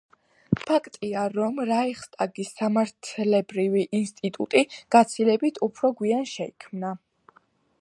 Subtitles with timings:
[0.69, 4.63] ფაქტია, რომ რაიხსტაგის სამართლებრივი ინსტიტუტი
[4.97, 6.95] გაცილებით უფრო გვიან შეიქმნა.